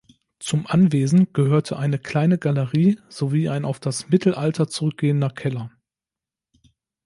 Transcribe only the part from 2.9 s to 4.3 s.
sowie ein auf das